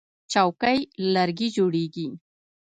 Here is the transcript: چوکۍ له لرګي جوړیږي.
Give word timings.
چوکۍ 0.31 0.79
له 1.01 1.07
لرګي 1.15 1.47
جوړیږي. 1.57 2.07